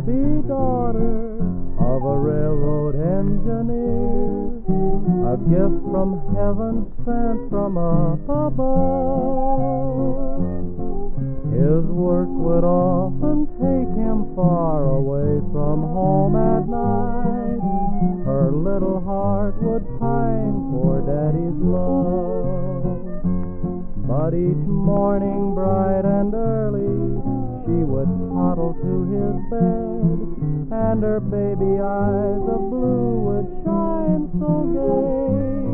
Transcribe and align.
baby 0.00 0.40
daughter 0.48 1.36
of 1.76 2.00
a 2.02 2.16
railroad 2.16 2.96
engineer, 2.96 4.56
a 5.28 5.36
gift 5.52 5.84
from 5.92 6.16
heaven 6.32 6.88
sent 7.04 7.50
from 7.50 7.76
up 7.76 8.24
above. 8.24 8.72
His 11.52 11.84
work 11.92 12.32
would 12.40 12.64
often 12.64 13.46
take 13.60 13.92
him 14.00 14.34
far 14.34 14.84
away 14.96 15.40
from 15.52 15.82
home 15.92 16.36
at 16.36 16.66
night. 16.66 17.60
Her 18.24 18.50
little 18.50 19.00
heart 19.04 19.60
would 19.60 19.84
pine 20.00 20.72
for 20.72 21.04
daddy's 21.04 21.60
love. 21.60 22.96
But 24.08 24.32
each 24.32 24.64
morning, 24.66 25.54
bright 25.54 26.06
and 26.06 26.32
early, 26.34 26.91
she 27.72 27.84
would 27.88 28.12
toddle 28.28 28.76
to 28.84 28.92
his 29.08 29.36
bed, 29.48 30.28
and 30.76 31.02
her 31.02 31.20
baby 31.20 31.80
eyes 31.80 32.44
of 32.52 32.60
blue 32.68 33.16
would 33.24 33.48
shine 33.64 34.28
so 34.36 34.68
gay. 34.76 35.72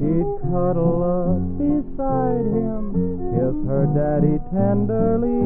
She'd 0.00 0.30
cuddle 0.48 1.04
up 1.04 1.44
beside 1.60 2.48
him, 2.48 2.96
kiss 3.28 3.56
her 3.68 3.84
daddy 3.92 4.40
tenderly. 4.48 5.36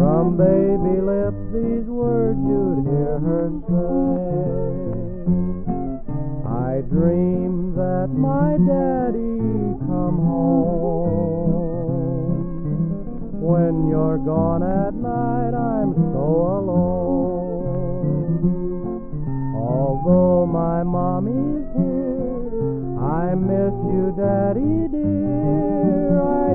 From 0.00 0.40
baby 0.40 1.04
lips, 1.04 1.44
these 1.52 1.84
words 1.84 2.40
you'd 2.40 2.88
hear 2.88 3.20
her 3.20 3.52
say. 3.68 4.72
I 6.48 6.80
dream 6.88 7.76
that 7.76 8.08
my 8.08 8.56
daddy 8.64 9.76
come 9.84 10.16
home. 10.24 11.33
When 13.54 13.86
you're 13.88 14.18
gone 14.18 14.64
at 14.64 14.94
night, 14.94 15.54
I'm 15.54 15.94
so 15.94 16.26
alone. 16.58 18.34
Although 19.54 20.46
my 20.46 20.82
mommy's 20.82 21.62
here, 21.78 22.98
I 22.98 23.36
miss 23.36 23.74
you, 23.94 24.12
daddy 24.18 24.88
dear. 24.90 26.18
I 26.18 26.53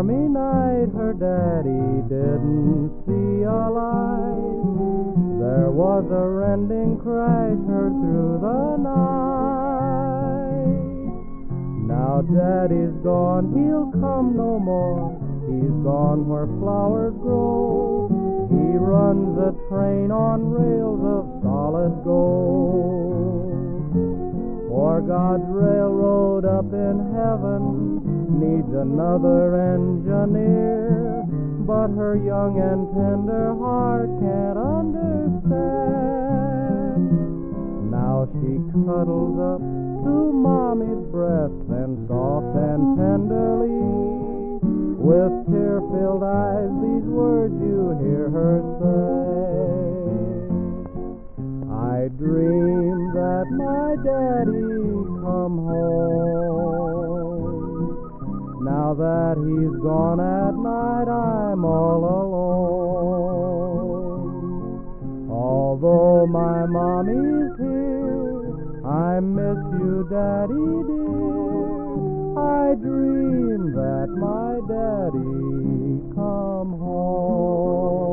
stormy 0.00 0.28
night, 0.32 0.88
her 0.96 1.12
daddy 1.12 2.00
didn't 2.08 2.88
see 3.04 3.44
a 3.44 3.68
light. 3.68 4.64
There 5.36 5.70
was 5.70 6.04
a 6.10 6.26
rending 6.26 6.96
crash 6.98 7.60
heard 7.68 7.92
through 8.00 8.38
the 8.40 8.80
night. 8.80 9.60
Now 11.84 12.22
daddy's 12.22 12.96
gone, 13.04 13.52
he'll 13.52 13.92
come 14.00 14.36
no 14.36 14.58
more. 14.58 15.20
He's 15.52 15.76
gone 15.84 16.26
where 16.26 16.46
flowers 16.46 17.12
grow. 17.20 18.08
He 18.48 18.78
runs 18.80 19.36
a 19.36 19.52
train 19.68 20.10
on 20.10 20.48
rails 20.48 21.04
of 21.04 21.42
solid 21.42 22.04
gold. 22.04 23.39
For 24.80 25.02
God's 25.02 25.44
railroad 25.44 26.48
up 26.48 26.72
in 26.72 27.12
heaven 27.12 28.00
needs 28.40 28.72
another 28.72 29.76
engineer. 29.76 31.20
But 31.68 31.92
her 32.00 32.16
young 32.16 32.56
and 32.56 32.88
tender 32.96 33.52
heart 33.60 34.08
can't 34.24 34.56
understand. 34.56 35.52
Now 37.92 38.24
she 38.40 38.56
cuddles 38.72 39.36
up 39.36 39.60
to 39.60 40.32
mommy's 40.32 41.04
breast, 41.12 41.60
then 41.68 42.08
soft 42.08 42.56
and 42.56 42.96
tenderly, 42.96 44.64
with 44.96 45.44
tear 45.52 45.84
filled 45.92 46.24
eyes, 46.24 46.72
these 46.80 47.04
words 47.04 47.52
you 47.60 48.00
hear 48.00 48.32
her 48.32 48.64
say. 48.80 49.89
I 51.90 52.06
dream 52.06 52.98
that 53.14 53.46
my 53.50 53.96
daddy 54.06 54.78
come 55.26 55.56
home. 55.66 56.70
Now 58.64 58.94
that 58.94 59.34
he's 59.42 59.74
gone 59.82 60.20
at 60.20 60.54
night, 60.54 61.08
I'm 61.10 61.64
all 61.64 62.04
alone. 62.22 63.68
Although 65.32 66.28
my 66.28 66.64
mommy's 66.66 67.58
here, 67.58 68.54
I 68.86 69.18
miss 69.18 69.58
you, 69.82 70.06
daddy 70.08 70.84
dear. 70.86 72.38
I 72.38 72.74
dream 72.76 73.72
that 73.74 74.08
my 74.14 74.60
daddy 74.70 75.98
come 76.14 76.70
home. 76.78 78.09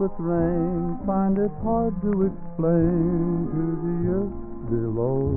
With 0.00 0.16
rain 0.16 0.96
find 1.04 1.36
it 1.36 1.52
hard 1.62 1.92
to 2.00 2.24
explain 2.24 3.44
to 3.52 3.64
the 3.84 3.98
earth 4.16 4.40
below. 4.72 5.28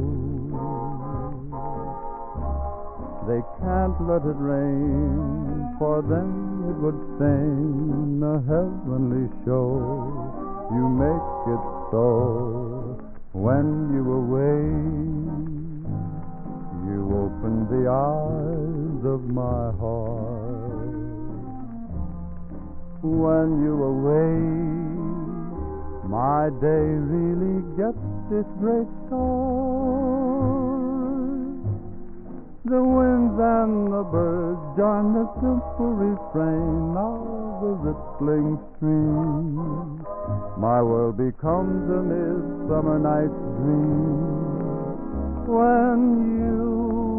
They 3.27 3.41
can't 3.59 3.99
let 4.07 4.23
it 4.23 4.39
rain, 4.39 5.75
for 5.77 5.99
then 6.01 6.31
it 6.71 6.77
would 6.79 6.95
stain 7.19 7.52
When 23.03 23.61
you 23.61 23.83
awake, 23.83 24.87
my 26.07 26.47
day 26.63 26.87
really 27.11 27.59
gets 27.75 27.99
its 28.31 28.47
great 28.63 28.87
start. 29.07 29.43
The 32.63 32.81
winds 32.81 33.37
and 33.43 33.91
the 33.91 34.03
birds 34.07 34.63
join 34.79 35.11
the 35.19 35.27
simple 35.35 35.91
refrain 35.99 36.95
of 36.95 37.59
the 37.59 37.75
rippling 37.91 38.57
stream. 38.77 39.99
My 40.57 40.81
world 40.81 41.17
becomes 41.17 41.83
a 41.91 42.01
midsummer 42.07 42.99
night's 42.99 43.35
dream 43.59 44.23
when 45.51 46.39
you 46.39 47.12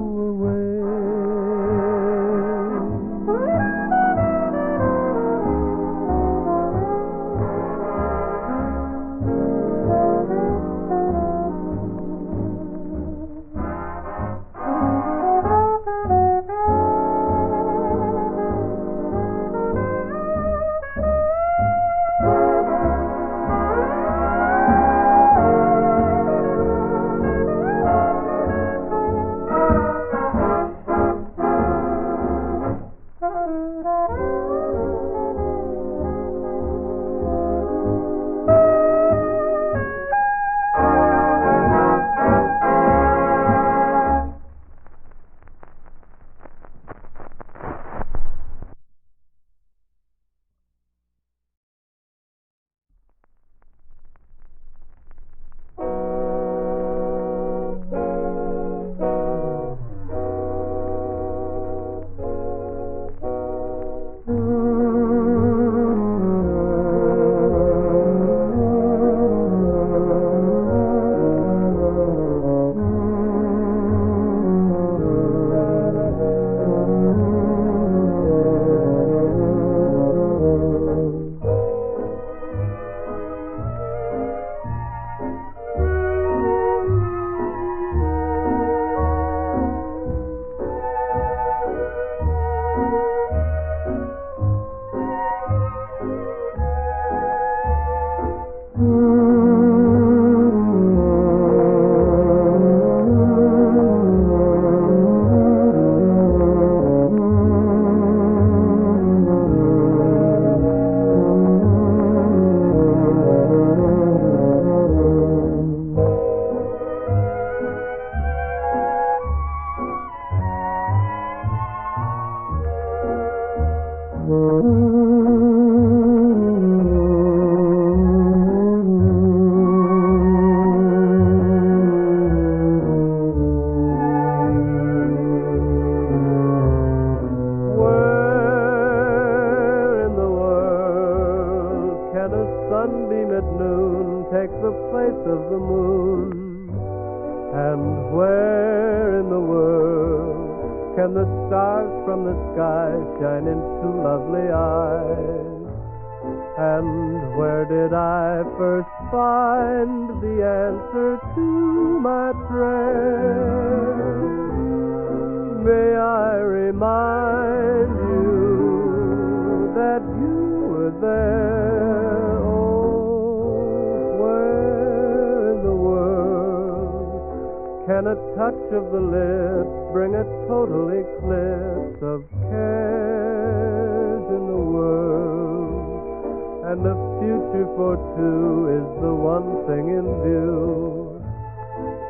And 186.74 186.86
a 186.86 186.96
future 187.20 187.68
for 187.76 187.94
two 188.18 188.66
is 188.74 188.88
the 189.00 189.14
one 189.14 189.62
thing 189.68 189.94
in 189.94 190.06
view. 190.26 191.22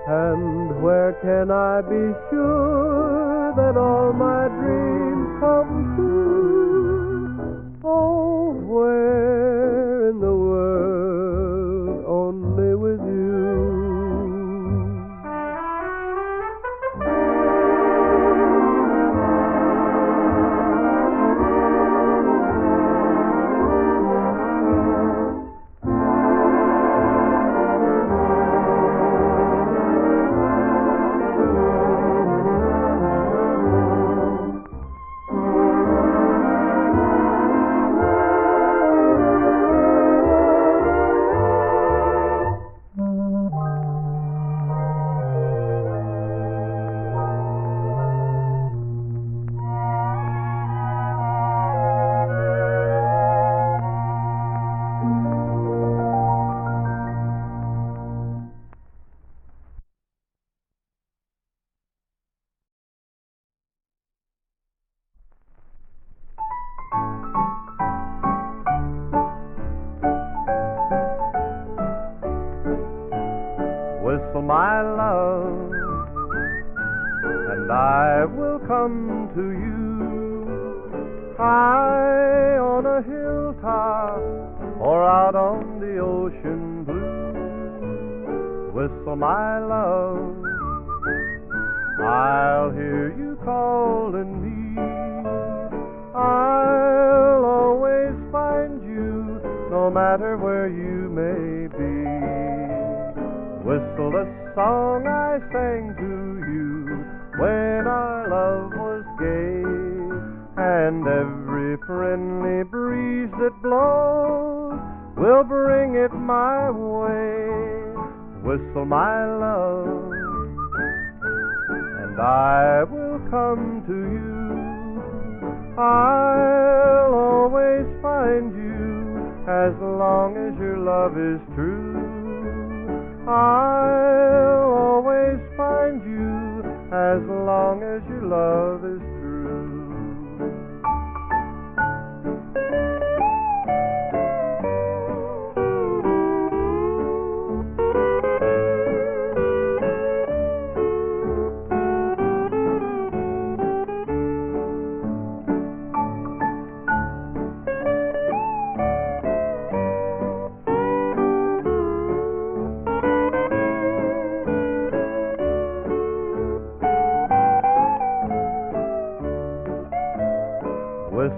And 0.09 0.81
where 0.83 1.13
can 1.21 1.51
I 1.51 1.83
be 1.83 2.15
sure 2.31 3.53
that 3.59 3.77
all 3.77 4.15
my 4.15 4.49
dreams 4.49 5.39
come 5.39 5.95
true? 5.97 7.75
Oh, 7.85 8.53
where 8.65 9.64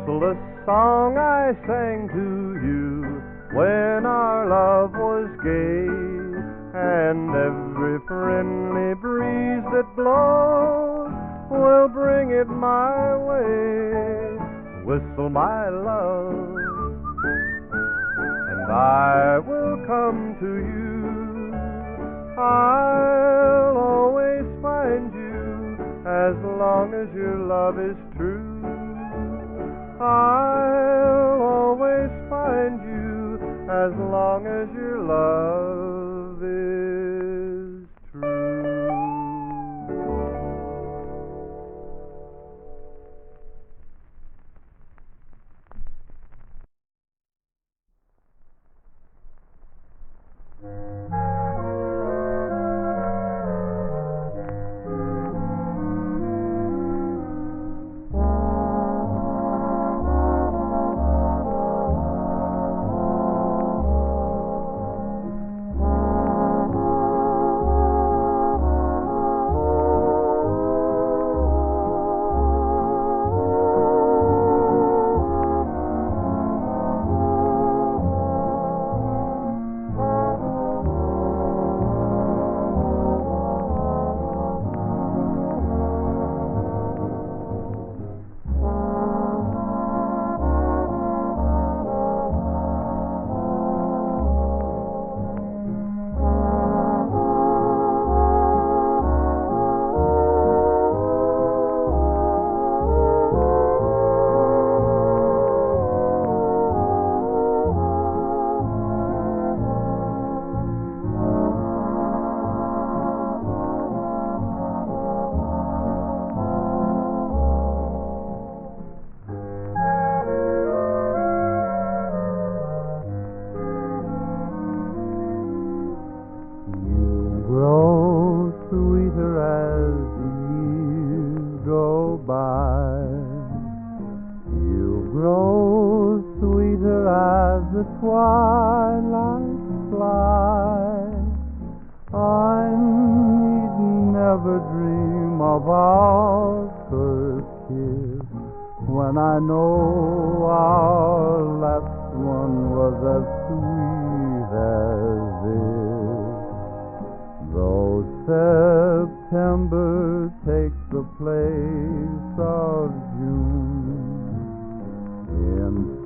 The 0.07 0.39
song 0.65 1.19
I 1.19 1.51
sang 1.67 2.07
to 2.15 2.27
you 2.63 3.03
when 3.59 4.07
our 4.07 4.47
love 4.47 4.93
was 4.95 5.27
gay, 5.43 5.91
and 6.79 7.35
every 7.35 7.99
friendly 8.07 8.95
breeze 9.03 9.67
that 9.75 9.97
blows 9.99 11.11
will 11.51 11.89
bring 11.89 12.31
it 12.31 12.47
my 12.47 13.17
way. 13.19 14.39
Whistle 14.87 15.29
my 15.29 15.69
love, 15.71 16.55
and 18.47 18.71
I 18.71 19.41
will 19.43 19.85
come 19.91 20.37
to 20.39 20.51
you. 20.71 21.51
I'll 22.39 23.77
always 23.77 24.47
find 24.63 25.13
you 25.13 25.83
as 26.07 26.37
long 26.45 26.95
as 26.95 27.13
your 27.13 27.39
love 27.43 27.81
is. 27.81 28.06
I'll 29.99 31.41
always 31.41 32.11
find 32.29 32.81
you 32.83 33.38
as 33.71 33.93
long 33.97 34.47
as 34.47 34.69
your 34.75 35.00
love 35.00 35.65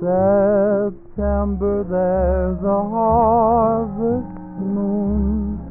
September 0.01 1.85
there's 1.85 2.57
a 2.63 2.81
harvest 2.89 4.33
moon. 4.57 5.61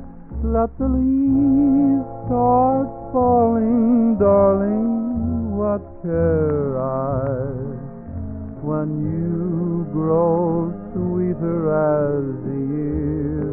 Let 0.44 0.70
the 0.78 0.86
leaves 0.86 2.06
start 2.26 2.86
falling, 3.10 4.18
darling. 4.20 5.50
What 5.58 5.82
care 6.06 6.78
I 6.78 7.50
when 8.62 9.02
you 9.02 9.90
grow 9.90 10.70
sweeter 10.94 11.74
as 11.74 12.22
the 12.46 12.60
years 12.70 13.49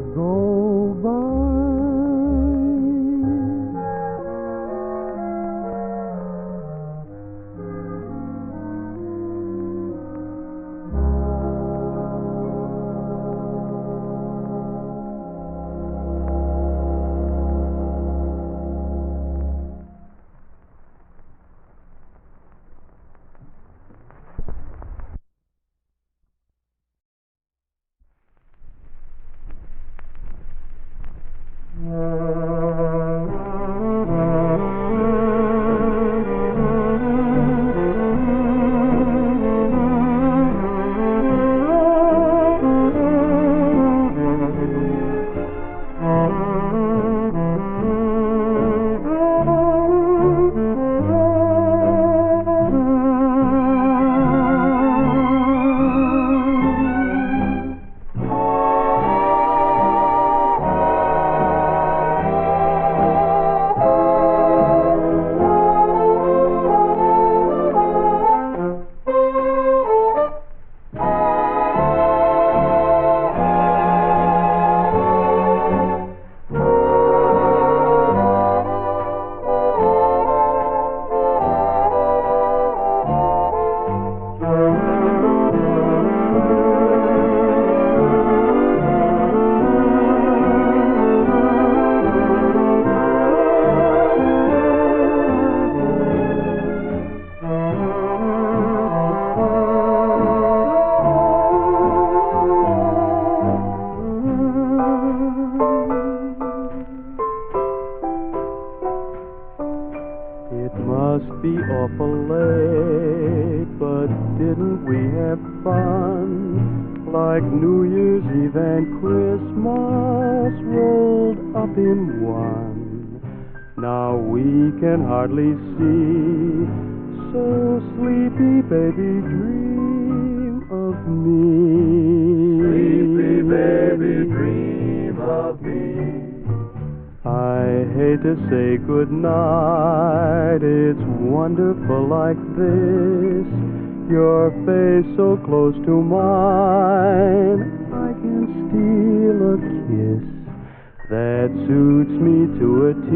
that 151.09 151.47
suits 151.67 152.11
me 152.11 152.47
to 152.59 152.87
a 152.87 152.93
T. 152.93 153.09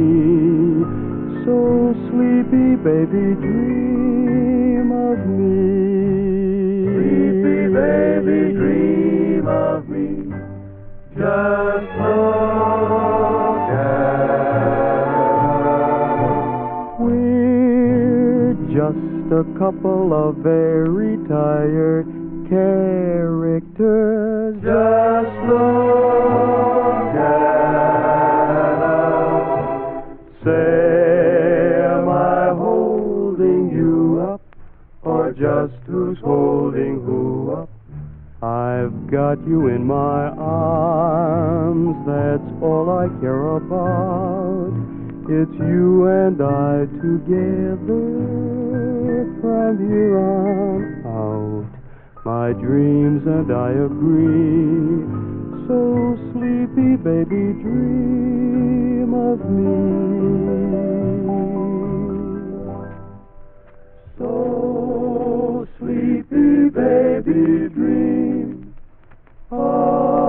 So 1.43 1.91
sleepy, 2.08 2.80
baby, 2.80 3.36
dream 3.36 4.91
of 4.95 5.19
me. 5.27 6.88
Sleepy 6.88 7.67
baby, 7.67 8.56
dream 8.56 9.45
of 9.47 9.89
me. 9.89 10.08
Just 11.17 11.89
look 11.99 13.67
at 13.75 14.32
us. 15.01 15.36
We're 17.01 18.56
just 18.71 19.36
a 19.36 19.43
couple 19.60 20.13
of 20.13 20.38
very 20.38 21.17
tired 21.27 22.08
characters. 22.47 23.61
Just 23.82 25.34
look 25.50 27.15
at 27.17 28.78
us. 28.78 30.06
Say, 30.44 31.82
am 31.89 32.08
I 32.08 32.54
holding 32.56 33.72
you 33.72 34.22
up? 34.22 34.41
Or 35.02 35.32
just 35.32 35.74
who's 35.88 36.20
holding 36.20 37.02
who 37.04 37.54
up? 37.54 37.70
I've 38.44 39.10
got 39.10 39.39
you 39.48 39.70
in 39.70 39.88
my 39.88 40.30
arms, 40.38 41.96
that's 42.06 42.62
all 42.62 42.88
I 42.91 43.08
care 43.20 43.56
about. 43.58 44.74
It's 45.28 45.58
you 45.58 46.06
and 46.06 46.39
I 46.39 46.86
together 47.02 48.04
from 49.41 49.78
here 49.89 50.20
on 50.20 51.02
out. 51.08 51.70
My 52.41 52.54
dreams 52.54 53.21
and 53.27 53.51
I 53.51 53.69
agree. 53.69 55.06
So 55.67 56.17
sleepy, 56.34 56.95
baby, 56.95 57.54
dream 57.62 59.13
of 59.13 59.39
me. 59.58 59.77
So 64.17 65.67
sleepy, 65.77 66.69
baby, 66.71 67.69
dream 67.75 68.75
of 69.51 70.20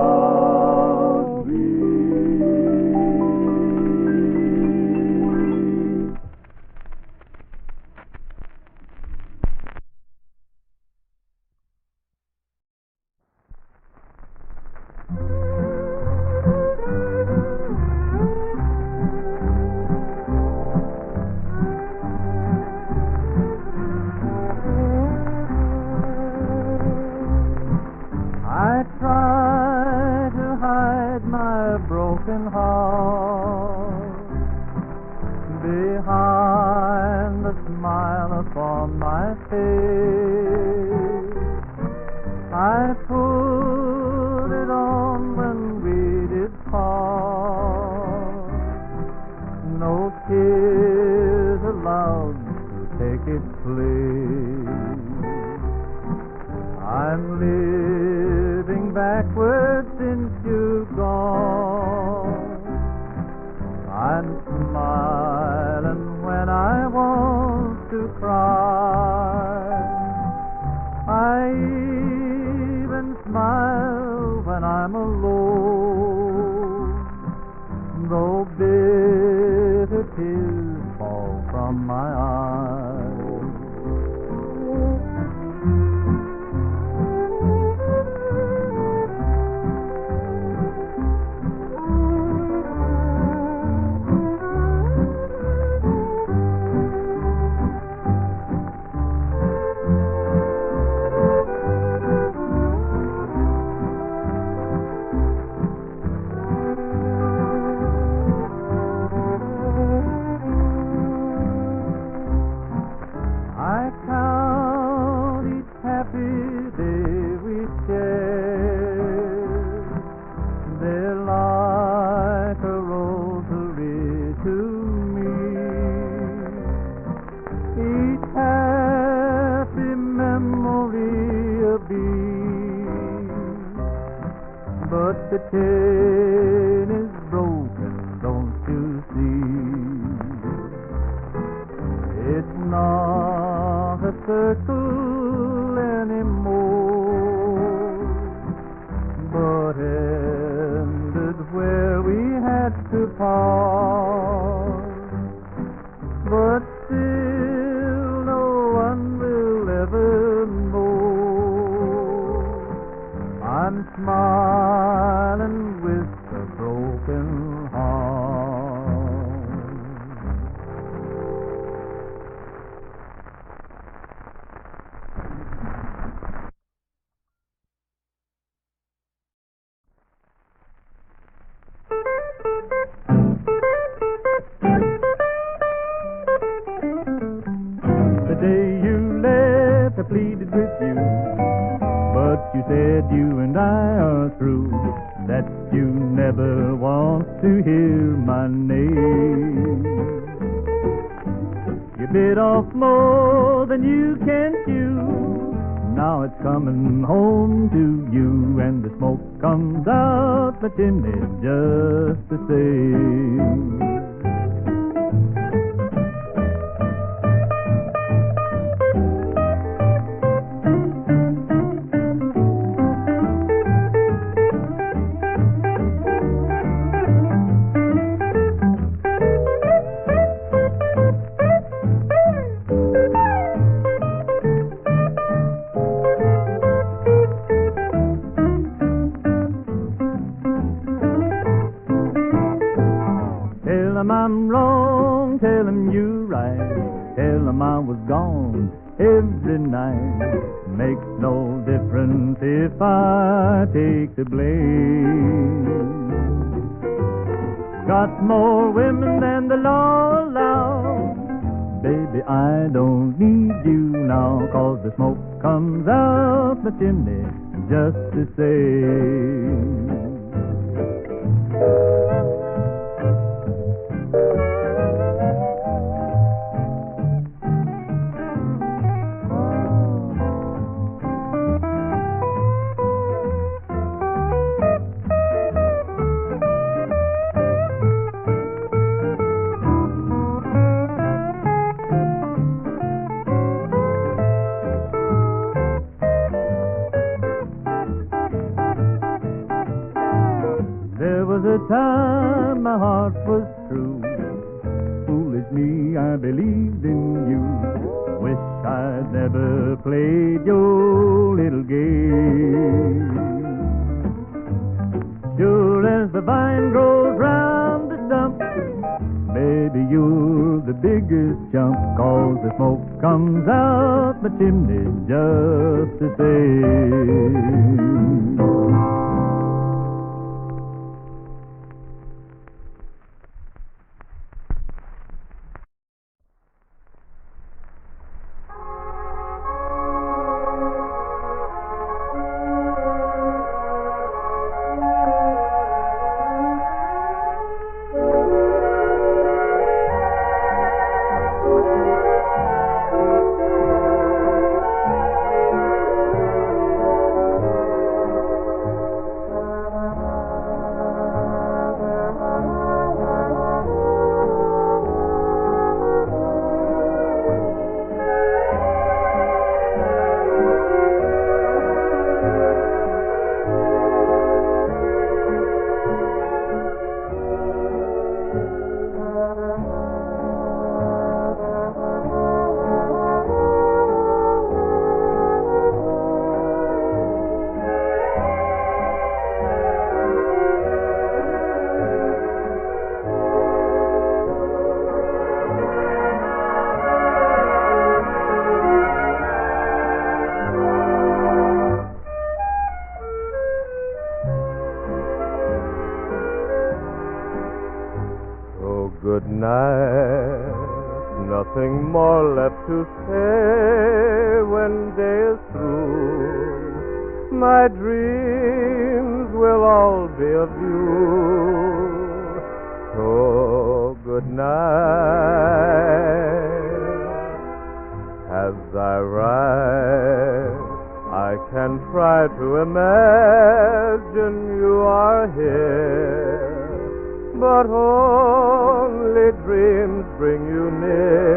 you 440.53 440.69
near. 440.69 441.32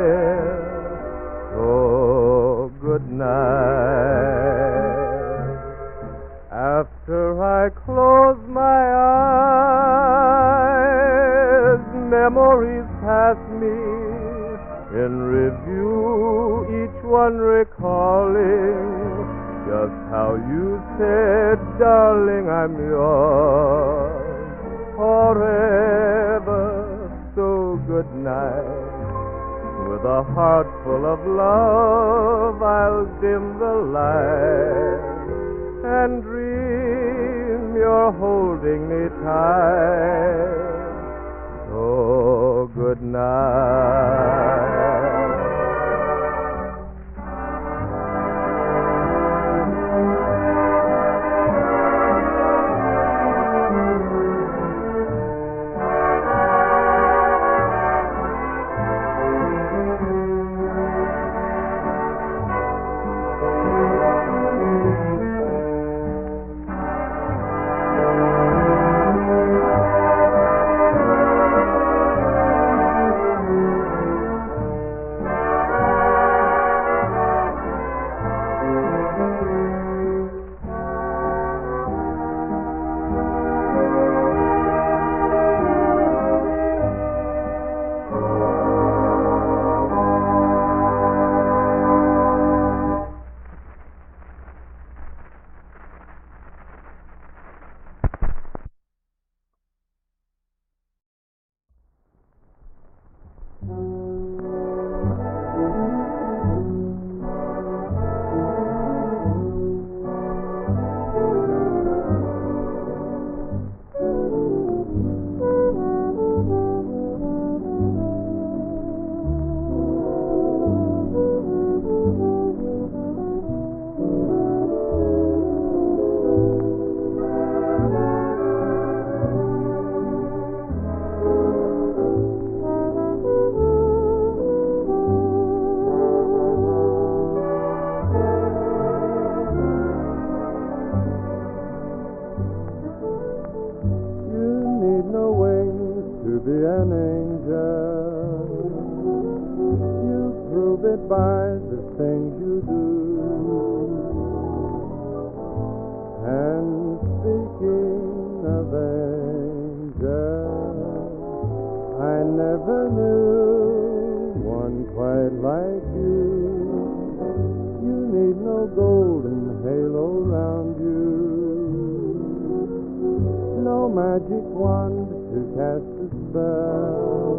Magic 174.17 174.49
wand 174.57 175.13
to 175.29 175.41
cast 175.53 175.85
a 176.01 176.09
spell. 176.09 177.37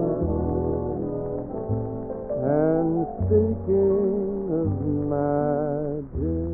And 2.45 2.93
speaking 3.17 4.53
of 4.61 4.69
magic, 5.09 6.53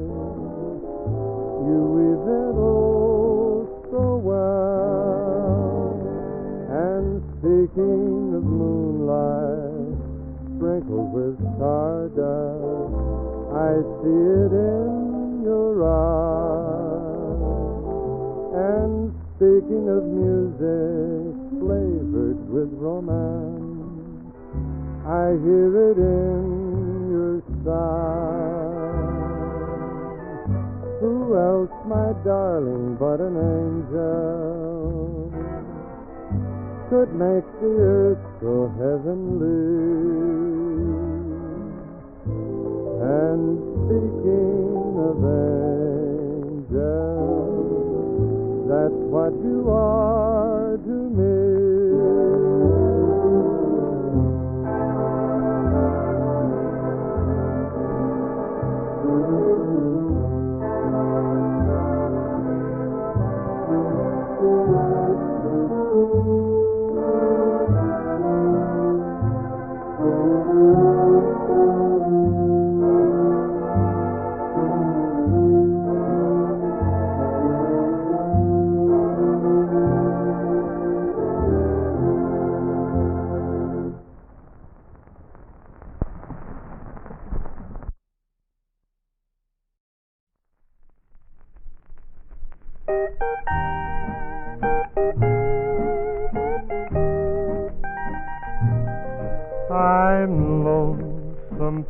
you 1.67 1.79
weave 1.91 2.23
it 2.23 2.55
oh 2.55 3.67
so 3.91 4.05
well. 4.23 5.91
And 6.71 7.19
speaking 7.35 8.39
of 8.39 8.43
moonlight, 8.47 9.99
sprinkled 10.55 11.11
with 11.11 11.35
stardust, 11.57 12.95
I 13.51 13.75
see 13.99 14.23
it 14.39 14.55
in 14.55 14.92
speaking 19.43 19.91
of 19.91 20.03
music 20.07 21.35
flavored 21.59 22.39
with 22.47 22.71
romance, 22.79 24.31
I 25.03 25.35
hear 25.43 25.91
it 25.91 25.97
in 25.99 27.11
your 27.11 27.43
sigh. 27.65 28.71
Who 31.01 31.35
else, 31.35 31.75
my 31.85 32.13
darling, 32.23 32.95
but 32.95 33.19
an 33.19 33.35
angel 33.35 35.27
could 36.89 37.11
make 37.11 37.43
the 37.59 37.75
earth 37.83 38.23
so 38.39 38.71
heavenly? 38.79 39.59
And 43.03 43.59
speaking 43.83 44.95
of 45.03 45.19
angels, 45.19 45.82
what 49.23 49.41
you 49.41 49.69
are 49.69 50.22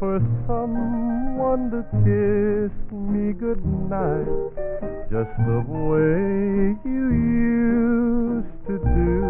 for 0.03 0.19
someone 0.45 1.71
to 1.71 1.81
kiss 2.03 2.73
me 2.91 3.31
goodnight, 3.31 4.27
just 5.09 5.31
the 5.47 5.59
way 5.79 6.75
you 6.83 7.05
used 7.23 8.55
to 8.67 8.75
do. 8.83 9.21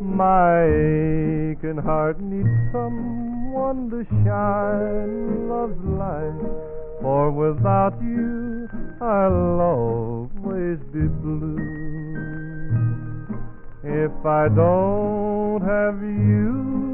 My 0.00 0.64
aching 0.64 1.82
heart 1.84 2.18
needs 2.20 2.48
someone 2.72 3.90
to 3.90 4.06
shine 4.24 5.48
love's 5.50 5.84
light, 5.84 6.40
for 7.02 7.30
without 7.30 8.00
you 8.00 8.68
I'll 9.02 9.60
always 9.60 10.78
be 10.94 11.06
blue. 11.22 11.58
If 13.84 14.24
I 14.24 14.48
don't 14.48 15.60
have 15.60 16.00
you 16.02 16.89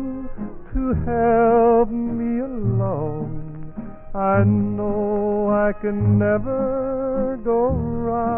to 0.76 0.92
help 1.08 1.88
me 1.90 2.40
along, 2.40 3.72
I 4.14 4.44
know 4.44 5.48
I 5.50 5.72
can 5.72 6.18
never 6.18 7.38
go 7.42 7.70
right. 8.10 8.36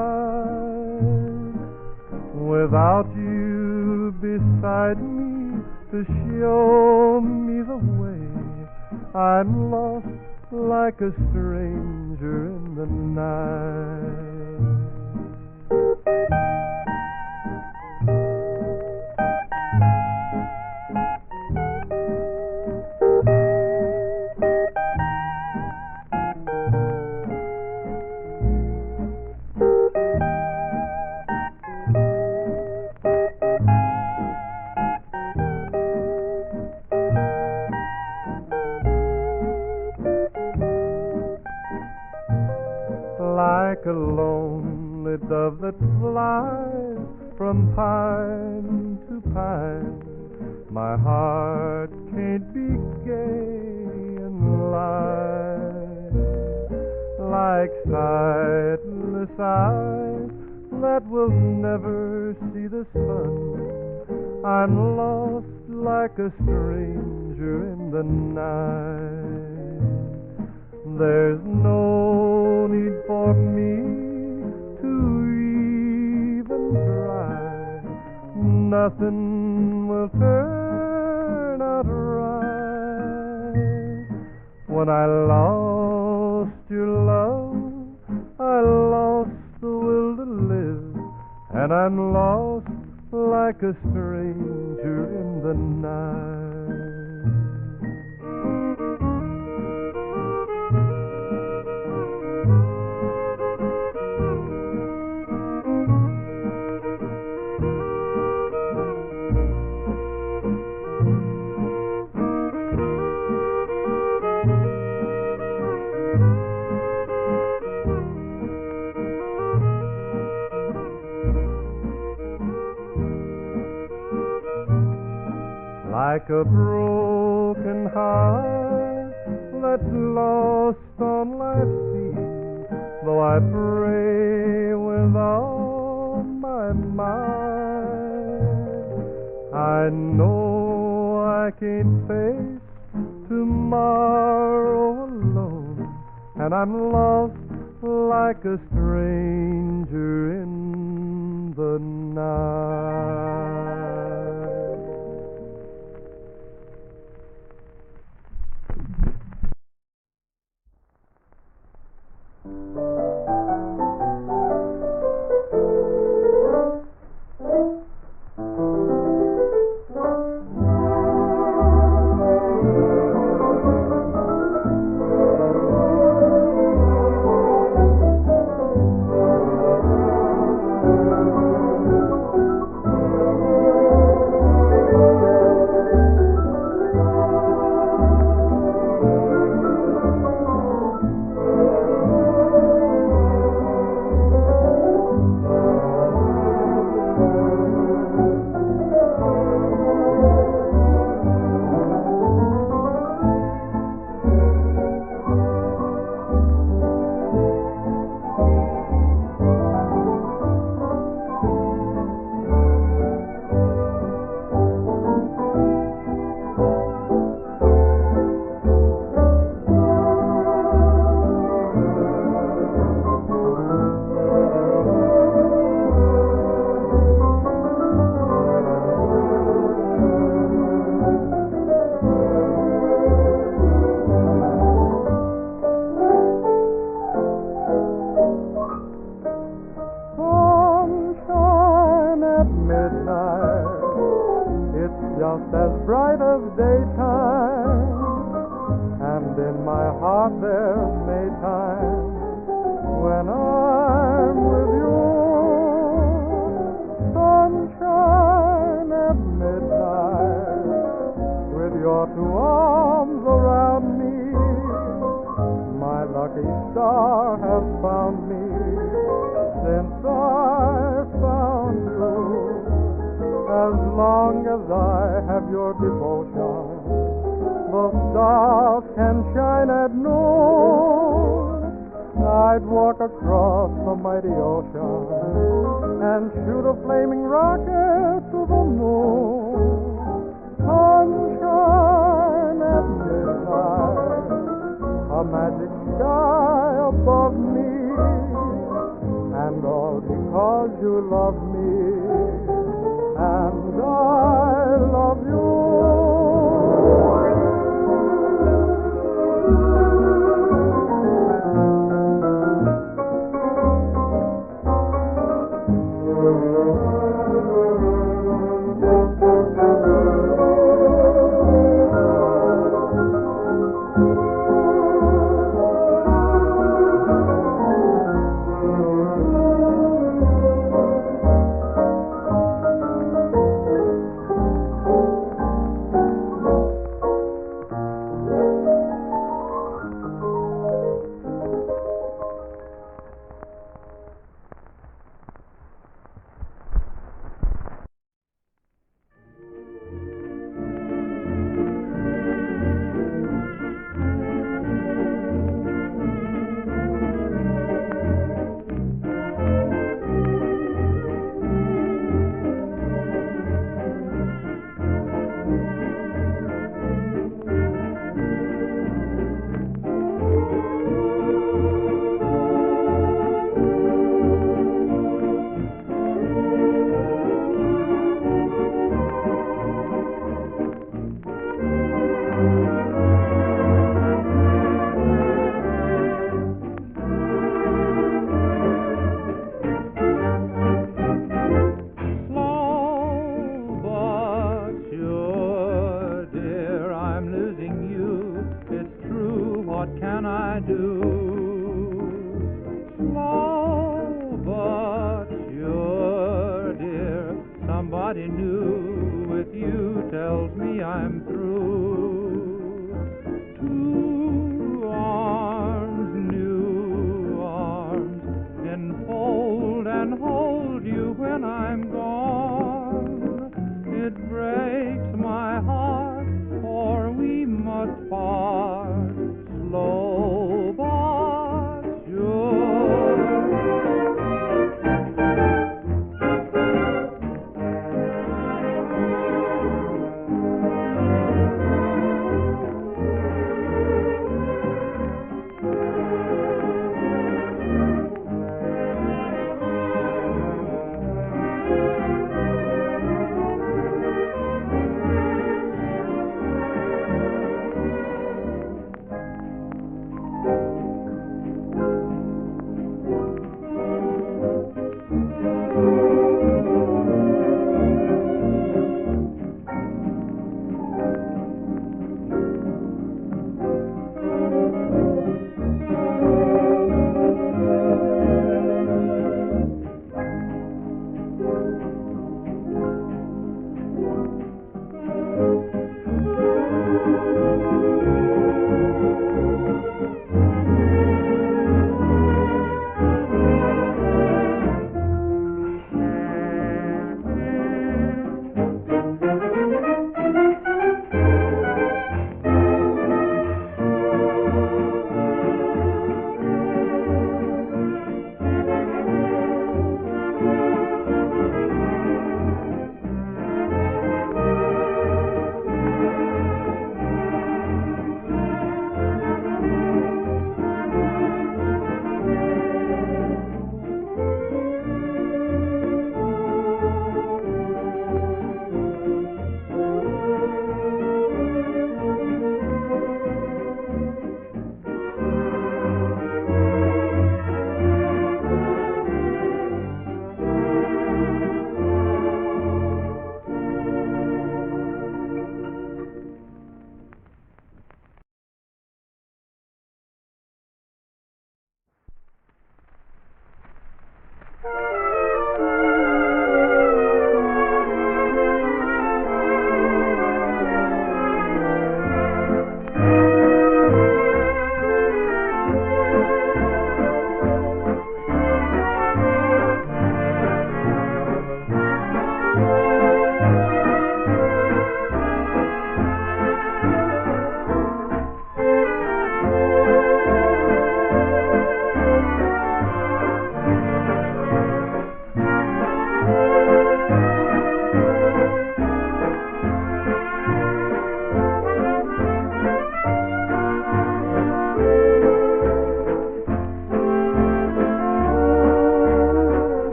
Without 2.35 3.09
you 3.17 4.15
beside 4.21 5.03
me 5.03 5.65
to 5.91 6.05
show 6.07 7.21
me 7.21 7.63
the 7.73 7.81
way, 7.99 8.23
I'm 9.15 9.73
lost 9.73 10.07
like 10.53 11.01
a 11.01 11.13
stranger 11.31 12.47
in 12.55 12.75
the 12.77 12.87
night. 13.19 14.29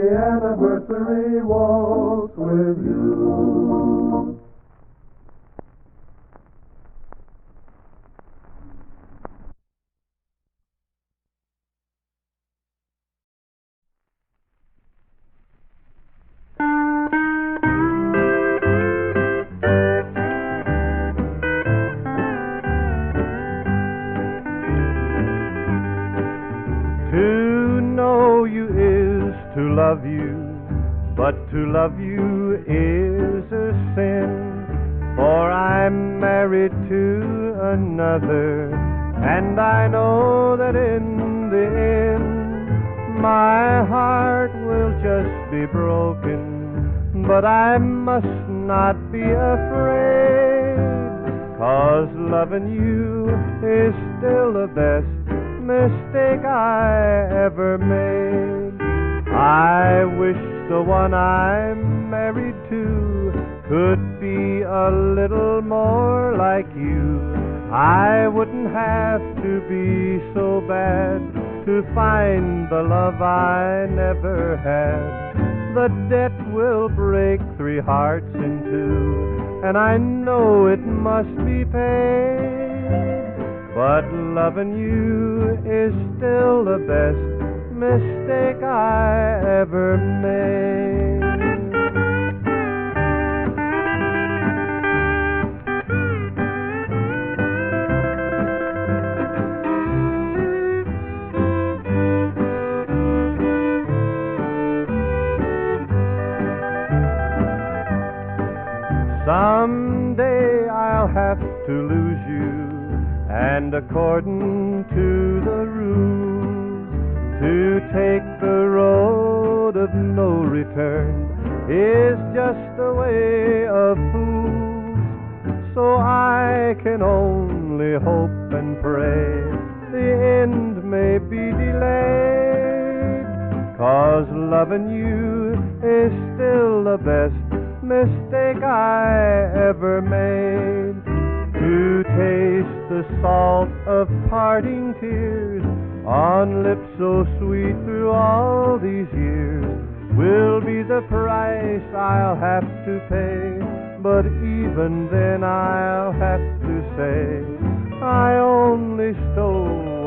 the 0.00 0.16
anniversary 0.16 1.42
waltz 1.42 2.34
with 2.36 2.78
you. 2.86 3.89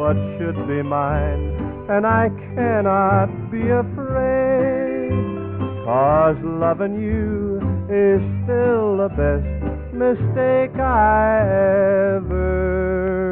what 0.03 0.17
should 0.37 0.67
be 0.67 0.81
mine, 0.83 1.55
and 1.87 2.05
I 2.05 2.27
cannot 2.55 3.29
be 3.49 3.63
afraid. 3.69 5.11
Cause 5.85 6.35
loving 6.43 6.99
you 6.99 7.55
is 7.87 8.19
still 8.43 8.97
the 8.97 9.07
best 9.15 9.47
mistake 9.93 10.75
I 10.77 11.39
ever 12.19 13.22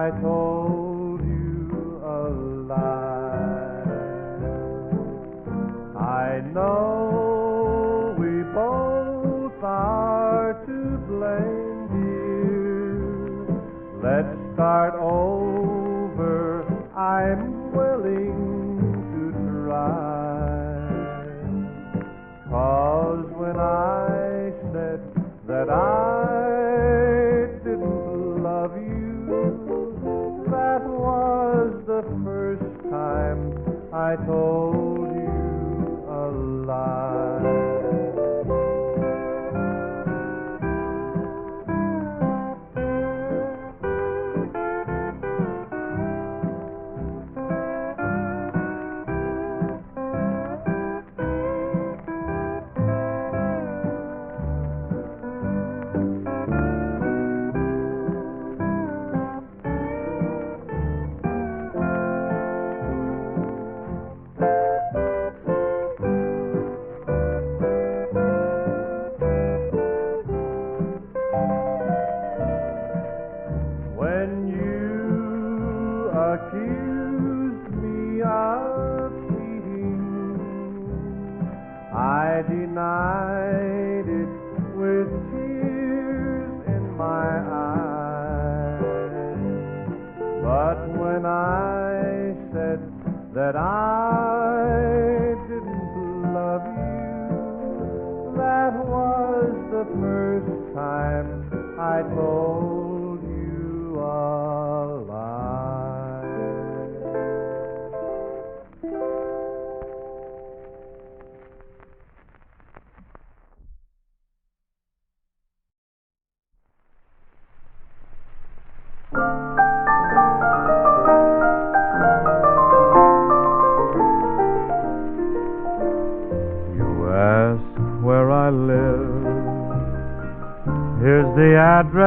I 0.00 0.08
told 0.22 1.20
you 1.20 2.00
a 2.02 2.20
lie. 2.70 3.84
I 6.24 6.40
know 6.54 8.16
we 8.18 8.42
both 8.54 9.62
are 9.62 10.54
to 10.64 10.78
blame, 11.10 11.80
dear. 11.92 12.96
Let's 14.02 14.34
start 14.54 14.94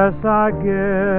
yes, 0.04 0.26
I 0.26 0.52
guess. 0.52 1.13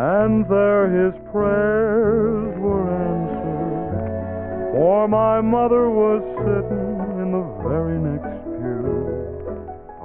and 0.08 0.48
there 0.48 0.88
his 0.88 1.14
prayers 1.34 2.58
were 2.60 2.88
answered. 2.88 4.72
For 4.72 5.08
my 5.08 5.42
mother 5.42 5.90
was 5.90 6.22
sitting 6.40 7.00
in 7.20 7.32
the 7.36 7.46
very 7.68 8.00
next 8.00 8.40
pew. 8.56 8.88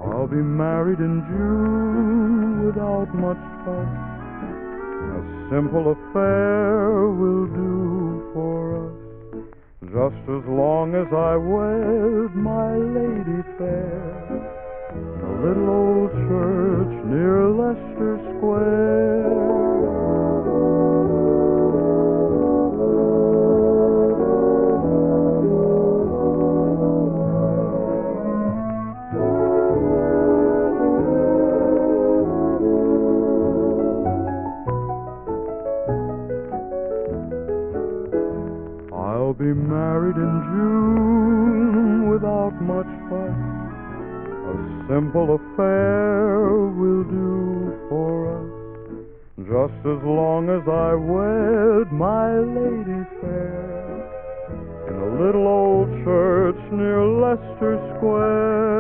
I'll 0.03 0.27
be 0.27 0.43
married 0.43 0.99
in 0.99 1.23
June 1.31 2.67
without 2.67 3.15
much 3.15 3.43
fuss. 3.63 3.93
A 5.19 5.23
simple 5.55 5.93
affair 5.95 7.07
will 7.21 7.47
do 7.47 8.31
for 8.35 8.59
us. 8.83 8.99
Just 9.85 10.23
as 10.37 10.45
long 10.49 10.97
as 10.97 11.07
I 11.13 11.37
wed 11.37 12.35
my 12.35 12.75
lady 12.75 13.41
fair 13.57 14.52
little 15.43 15.71
old 15.71 16.13
church 16.29 17.05
near 17.05 17.49
Leicester 17.49 18.17
Square. 18.39 19.33
I'll 38.95 39.35
be 39.35 39.53
married 39.53 40.17
in 40.17 40.43
June 40.53 42.11
without 42.11 42.55
my 42.63 42.82
simple 44.93 45.37
affair 45.37 46.69
will 46.69 47.05
do 47.05 47.73
for 47.89 48.13
us. 48.37 48.53
Just 49.39 49.81
as 49.89 50.01
long 50.05 50.51
as 50.51 50.69
I 50.69 50.93
wed 50.93 51.91
my 51.93 52.37
lady 52.37 53.01
fair 53.23 53.73
in 54.89 54.95
a 54.95 55.25
little 55.25 55.47
old 55.49 55.89
church 56.05 56.61
near 56.73 57.01
Leicester 57.25 57.81
Square. 57.97 58.73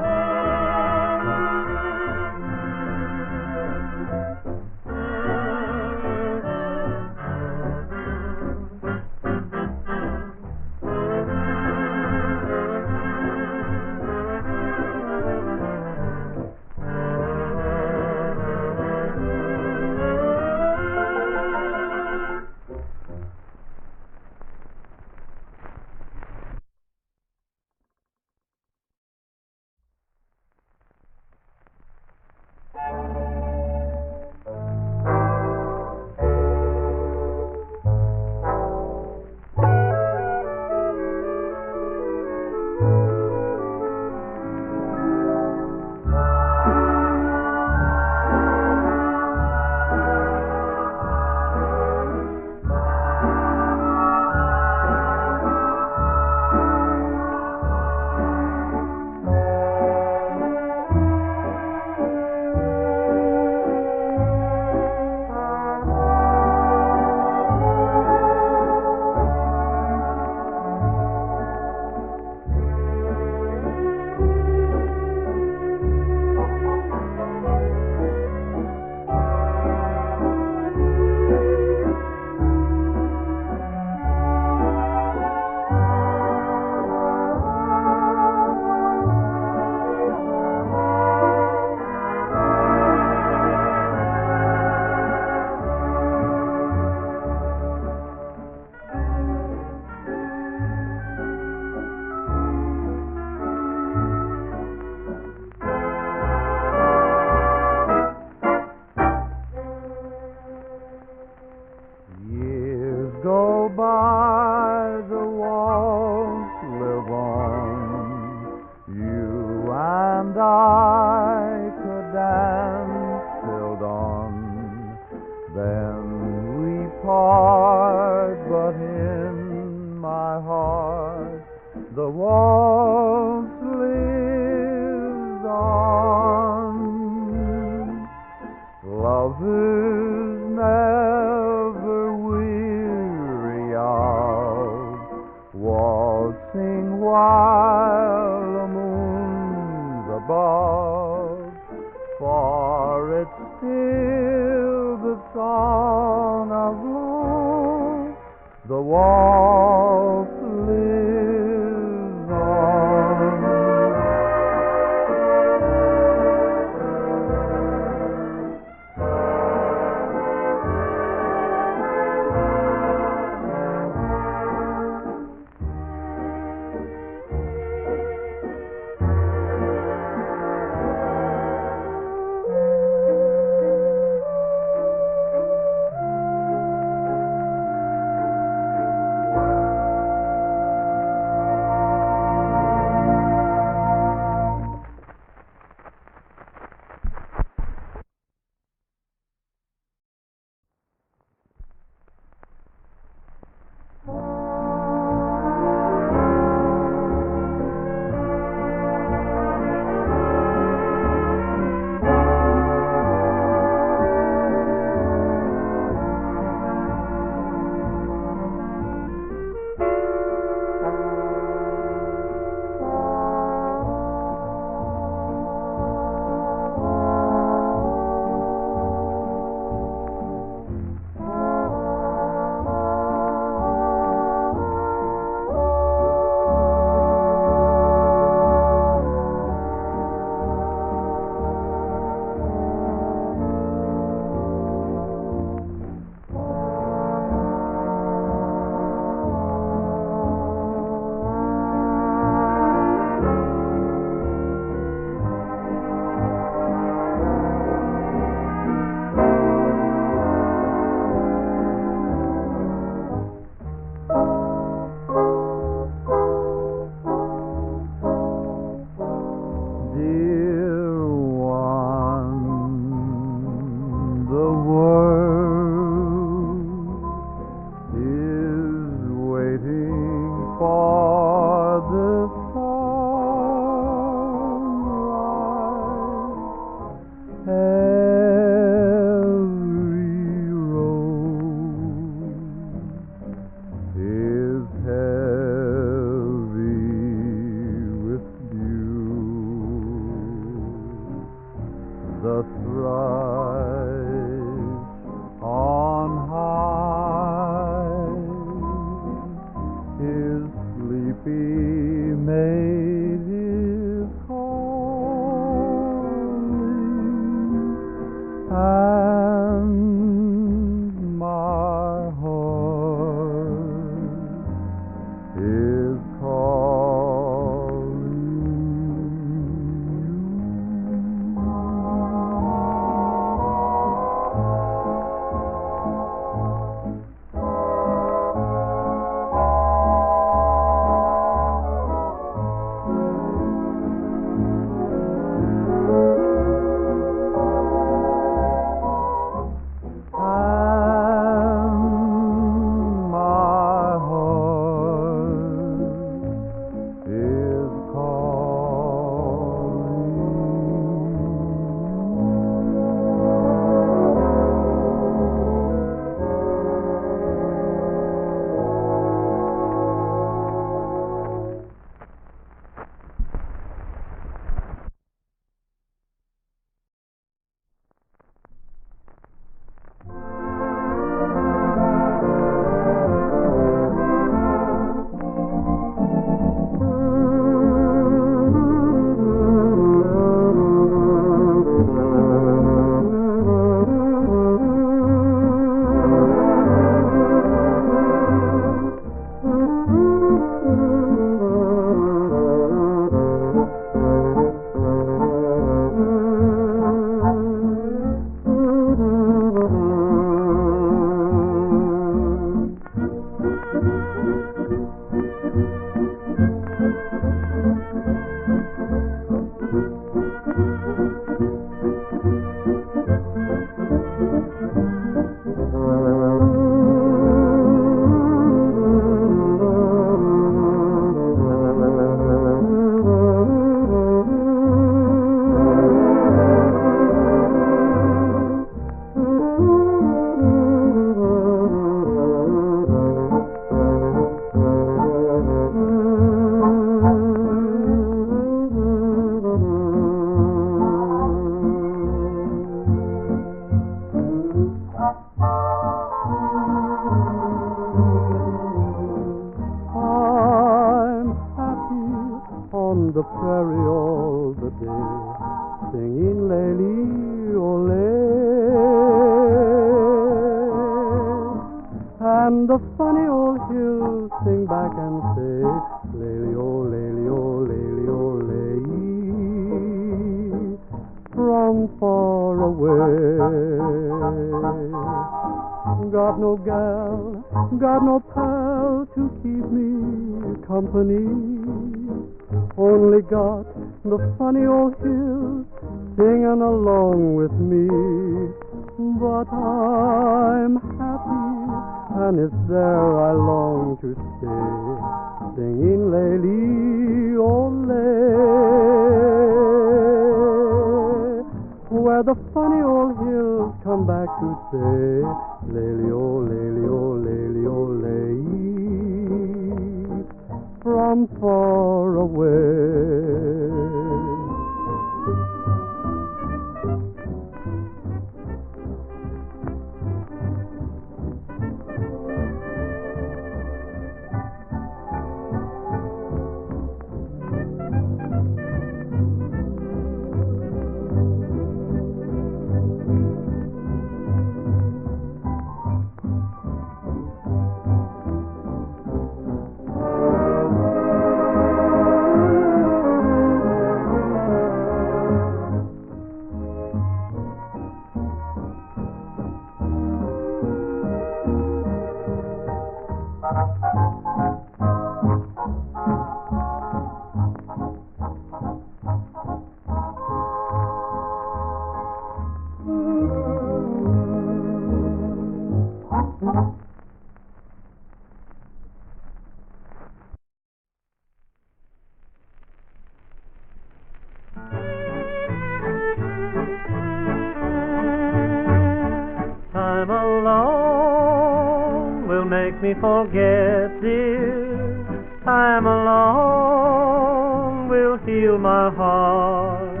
Forget, 593.00 594.00
dear. 594.00 595.06
Time 595.44 595.86
alone 595.86 597.88
will 597.88 598.16
heal 598.26 598.58
my 598.58 598.90
heart. 598.90 600.00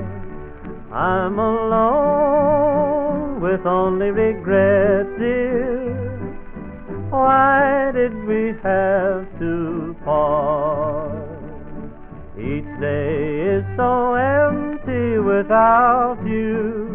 I'm 0.92 1.38
alone 1.38 3.40
with 3.40 3.64
only 3.66 4.10
regret, 4.10 5.06
dear. 5.18 5.92
Why 7.10 7.90
did 7.92 8.14
we 8.24 8.54
have 8.62 9.26
to 9.38 9.96
part? 10.04 11.28
Each 12.38 12.64
day 12.80 13.56
is 13.56 13.64
so 13.76 14.14
empty 14.14 15.18
without 15.18 16.18
you. 16.26 16.90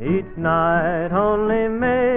Each 0.00 0.36
night 0.36 1.12
only 1.12 1.68
makes 1.68 2.07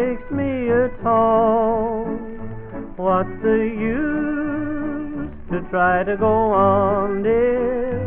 What's 3.22 3.44
the 3.44 3.70
use 3.78 5.30
to 5.52 5.70
try 5.70 6.04
to 6.04 6.18
go 6.18 6.26
on, 6.26 7.22
dear? 7.22 8.02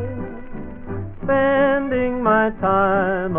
Spending 1.22 2.20
my 2.20 2.50
time 2.60 3.36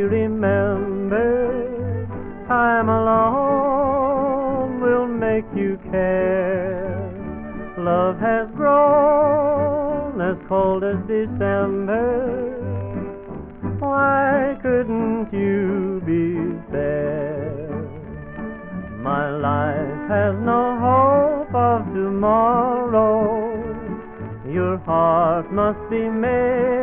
you 0.00 0.08
remember. 0.08 1.28
Time 2.48 2.88
alone 2.88 4.80
will 4.80 5.06
make 5.06 5.44
you 5.54 5.78
care. 5.90 6.88
Love 7.76 8.18
has 8.18 8.48
grown 8.56 10.18
as 10.22 10.36
cold 10.48 10.82
as 10.84 10.96
December. 11.06 12.08
Why 13.78 14.56
couldn't 14.62 15.28
you 15.34 16.00
be 16.06 16.32
there? 16.72 17.68
My 19.02 19.28
life 19.30 20.08
has 20.08 20.34
no 20.40 20.62
hope 20.86 21.54
of 21.54 21.84
tomorrow. 21.92 23.20
Your 24.50 24.78
heart 24.78 25.52
must 25.52 25.90
be 25.90 26.08
made 26.08 26.79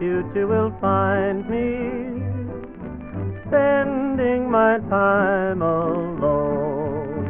future 0.00 0.46
will 0.46 0.72
find 0.80 1.46
me 1.50 2.22
spending 3.46 4.50
my 4.50 4.78
time 4.88 5.60
alone. 5.60 7.26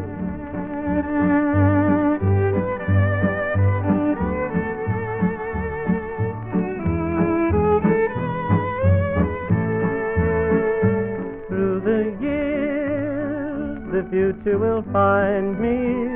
Through 11.48 11.80
the 11.80 12.16
years, 12.22 13.82
the 13.90 14.02
future 14.12 14.58
will 14.58 14.84
find 14.92 15.58
me 15.58 16.06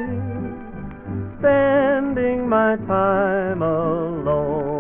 spending 1.41 2.49
my 2.49 2.77
time 2.87 3.61
alone. 3.61 4.74